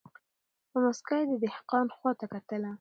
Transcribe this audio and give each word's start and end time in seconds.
په 0.69 0.77
موسکا 0.83 1.15
یې 1.19 1.25
د 1.31 1.33
دهقان 1.43 1.87
خواته 1.95 2.25
کتله 2.33 2.69